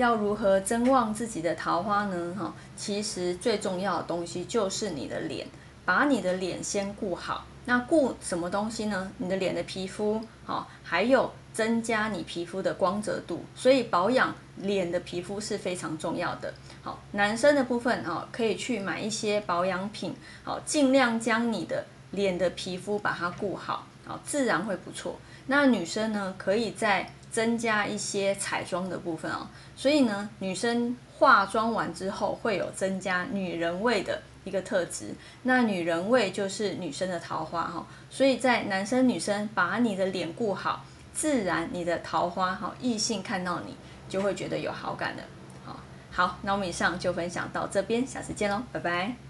[0.00, 2.34] 要如何增旺自己的桃花呢？
[2.38, 5.46] 哈，其实最重要的东西就是你的脸，
[5.84, 7.44] 把你的脸先顾好。
[7.66, 9.12] 那顾什么东西呢？
[9.18, 13.44] 你的脸的皮肤，好，还有增加你皮肤的光泽度。
[13.54, 16.52] 所以保养脸的皮肤是非常重要的。
[16.82, 25.18] 好，男生的部分啊，可以去买一些保养品，好，尽量将你的脸的皮肤把它顾好，好，自然会不错。
[25.46, 29.46] 那女生呢，可以在增加一些彩妆的部分哦。
[29.76, 34.22] 所以呢，女生化妆完之后会有增加女人味的。
[34.42, 43.76] 一个特质，那女人味就是女生的桃花哈，所以在男生女生把你的脸顾好，自然你的桃花哈，异性看到你
[44.08, 45.22] 就会觉得有好感的。
[45.66, 45.78] 好，
[46.10, 49.29] 好，那我们以上就分享到这边，下次见喽，拜拜。